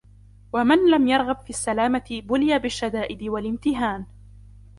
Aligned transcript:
وَمَنْ 0.53 0.87
لَمْ 0.89 1.07
يَرْغَبْ 1.07 1.35
فِي 1.41 1.49
السَّلَامَةِ 1.49 2.21
بُلِيَ 2.25 2.59
بِالشَّدَائِدِ 2.59 3.23
وَالِامْتِهَانِ 3.23 4.05